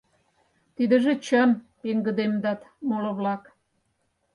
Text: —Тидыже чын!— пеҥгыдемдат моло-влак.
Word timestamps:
—Тидыже 0.75 1.13
чын!— 1.25 1.49
пеҥгыдемдат 1.81 2.61
моло-влак. 2.87 3.43